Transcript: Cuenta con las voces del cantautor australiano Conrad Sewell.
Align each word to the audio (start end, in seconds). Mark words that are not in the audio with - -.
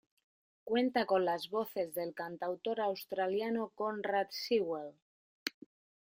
Cuenta 0.63 1.05
con 1.05 1.25
las 1.25 1.51
voces 1.51 1.93
del 1.93 2.15
cantautor 2.15 2.81
australiano 2.81 3.69
Conrad 3.75 4.29
Sewell. 4.31 4.95